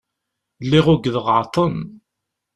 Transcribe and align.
Lliɣ 0.63 0.85
ugdeɣ 0.93 1.27
εṭen. 1.41 1.75